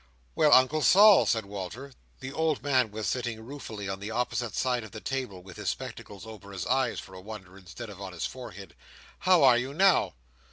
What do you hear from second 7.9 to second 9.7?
of on his forehead. "How are